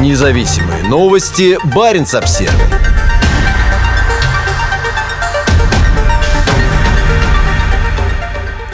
[0.00, 1.58] Независимые новости.
[1.74, 2.52] Барин обсерва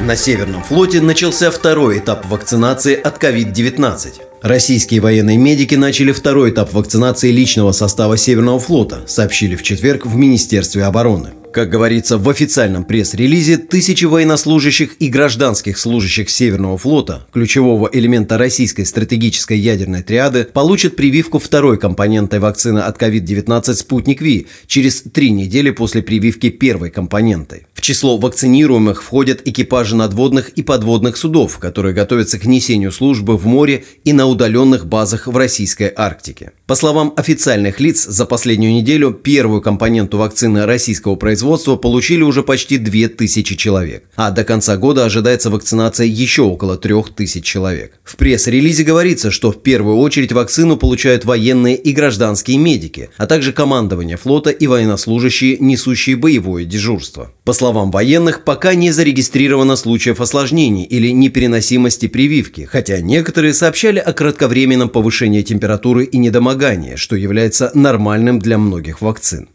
[0.00, 4.20] На Северном флоте начался второй этап вакцинации от COVID-19.
[4.42, 10.14] Российские военные медики начали второй этап вакцинации личного состава Северного флота, сообщили в четверг в
[10.14, 11.30] Министерстве обороны.
[11.52, 18.84] Как говорится в официальном пресс-релизе, тысячи военнослужащих и гражданских служащих Северного флота, ключевого элемента российской
[18.84, 25.70] стратегической ядерной триады, получат прививку второй компонентой вакцины от COVID-19 «Спутник Ви» через три недели
[25.70, 27.66] после прививки первой компонентой.
[27.72, 33.46] В число вакцинируемых входят экипажи надводных и подводных судов, которые готовятся к несению службы в
[33.46, 36.52] море и на удаленных базах в российской Арктике.
[36.68, 42.76] По словам официальных лиц, за последнюю неделю первую компоненту вакцины российского производства получили уже почти
[42.76, 47.98] 2000 человек, а до конца года ожидается вакцинация еще около 3000 человек.
[48.04, 53.54] В пресс-релизе говорится, что в первую очередь вакцину получают военные и гражданские медики, а также
[53.54, 57.32] командование флота и военнослужащие, несущие боевое дежурство.
[57.44, 64.12] По словам военных, пока не зарегистрировано случаев осложнений или непереносимости прививки, хотя некоторые сообщали о
[64.12, 66.18] кратковременном повышении температуры и
[66.58, 69.48] недомогания, что является нормальным для многих вакцин.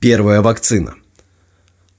[0.00, 0.94] Первая вакцина–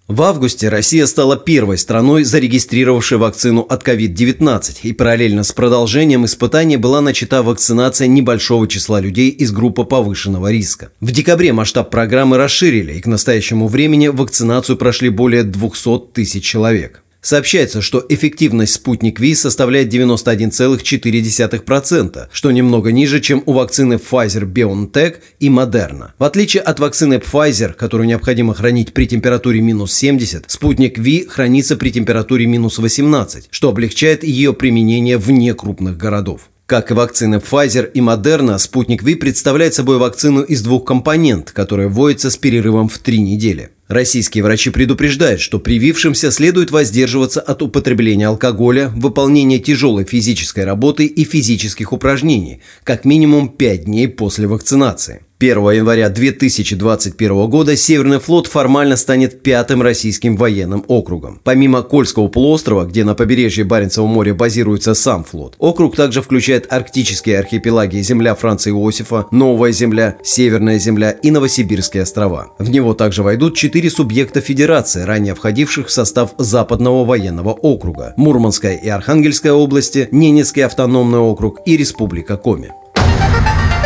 [0.08, 6.78] в августе Россия стала первой страной, зарегистрировавшей вакцину от COVID-19, и параллельно с продолжением испытаний
[6.78, 10.92] была начата вакцинация небольшого числа людей из группы повышенного риска.
[11.02, 17.02] В декабре масштаб программы расширили, и к настоящему времени вакцинацию прошли более 200 тысяч человек.
[17.26, 25.50] Сообщается, что эффективность спутник Ви составляет 91,4%, что немного ниже, чем у вакцины Pfizer-BioNTech и
[25.50, 26.12] Moderna.
[26.20, 31.78] В отличие от вакцины Pfizer, которую необходимо хранить при температуре минус 70, спутник Ви хранится
[31.78, 36.52] при температуре минус 18, что облегчает ее применение вне крупных городов.
[36.68, 41.90] Как и вакцины Pfizer и Moderna, спутник Ви представляет собой вакцину из двух компонент, которая
[41.90, 43.72] вводится с перерывом в три недели.
[43.88, 51.24] Российские врачи предупреждают, что привившимся следует воздерживаться от употребления алкоголя, выполнения тяжелой физической работы и
[51.24, 55.25] физических упражнений, как минимум 5 дней после вакцинации.
[55.38, 61.42] 1 января 2021 года Северный флот формально станет пятым российским военным округом.
[61.44, 67.38] Помимо Кольского полуострова, где на побережье Баренцева моря базируется сам флот, округ также включает арктические
[67.38, 72.54] архипелаги Земля Франца Иосифа, Новая Земля, Северная Земля и Новосибирские острова.
[72.58, 78.78] В него также войдут четыре субъекта Федерации, ранее входивших в состав Западного военного округа– Мурманская
[78.78, 82.72] и Архангельская области, Ненецкий автономный округ и Республика Коми.